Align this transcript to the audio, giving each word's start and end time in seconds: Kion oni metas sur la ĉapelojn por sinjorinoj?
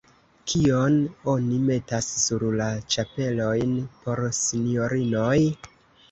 Kion 0.51 0.95
oni 1.33 1.57
metas 1.65 2.07
sur 2.21 2.45
la 2.61 2.69
ĉapelojn 2.95 3.75
por 4.05 4.23
sinjorinoj? 4.39 5.37